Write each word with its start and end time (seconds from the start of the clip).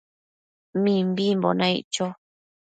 Mimbimbo 0.81 1.49
naic 1.59 1.85
cho 1.93 2.05